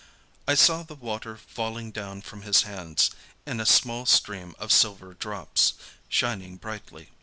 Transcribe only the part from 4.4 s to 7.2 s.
of silver drops, shining brightly.